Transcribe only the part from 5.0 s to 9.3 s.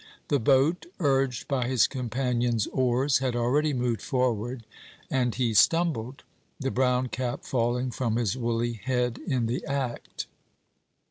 and he stumbled, the brown cap falling from his woolly head